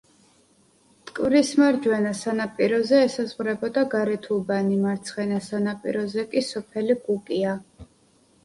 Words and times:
მტკვრის 1.01 1.51
მარჯვენა 1.59 2.13
სანაპიროზე 2.21 3.01
ესაზღვრებოდა 3.09 3.83
გარეთუბანი, 3.93 4.81
მარცხენა 4.87 5.39
სანაპიროზე 5.51 6.25
კი 6.33 6.45
სოფელი 6.49 6.97
კუკია. 7.07 7.55